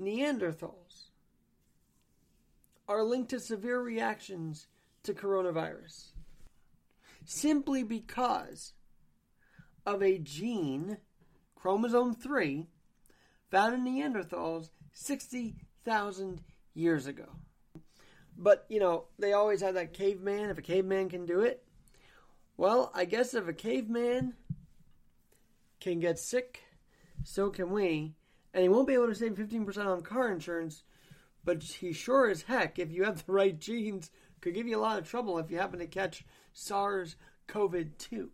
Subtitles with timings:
[0.00, 1.10] Neanderthals
[2.88, 4.66] are linked to severe reactions
[5.02, 6.08] to coronavirus
[7.24, 8.72] simply because
[9.86, 10.98] of a gene,
[11.54, 12.66] chromosome 3,
[13.50, 16.42] found in Neanderthals 60,000
[16.74, 17.28] years ago.
[18.36, 20.50] But, you know, they always have that caveman.
[20.50, 21.62] If a caveman can do it,
[22.56, 24.34] well, I guess if a caveman
[25.80, 26.62] can get sick,
[27.24, 28.14] so can we.
[28.52, 30.82] And he won't be able to save 15% on car insurance,
[31.44, 34.10] but he sure as heck, if you have the right genes,
[34.40, 38.32] could give you a lot of trouble if you happen to catch SARS CoV 2.